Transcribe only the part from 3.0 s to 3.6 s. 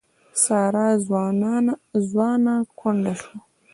شوه.